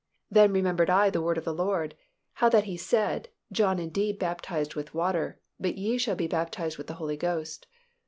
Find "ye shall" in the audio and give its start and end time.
5.77-6.15